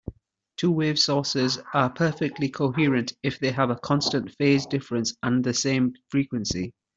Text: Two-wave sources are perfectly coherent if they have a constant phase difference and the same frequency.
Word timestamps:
Two-wave 0.57 0.97
sources 0.97 1.59
are 1.75 1.91
perfectly 1.91 2.49
coherent 2.49 3.13
if 3.21 3.37
they 3.37 3.51
have 3.51 3.69
a 3.69 3.75
constant 3.75 4.31
phase 4.31 4.65
difference 4.65 5.15
and 5.21 5.43
the 5.43 5.53
same 5.53 5.93
frequency. 6.09 6.73